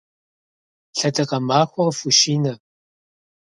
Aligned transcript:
Лъэдакъэ 0.97 1.39
махуэ 1.47 1.83
къыфхущинэ! 1.85 2.53